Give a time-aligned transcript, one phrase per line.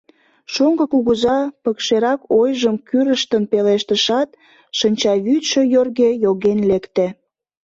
[0.53, 4.29] Шоҥго кугыза пыкшерак ойжым кӱрыштын пелештышат,
[4.77, 7.07] шинчавӱдшӧ йорге йоген лекте.